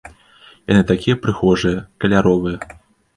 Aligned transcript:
Яны 0.71 0.79
такія 0.91 1.19
прыгожыя, 1.25 1.83
каляровыя. 2.05 2.57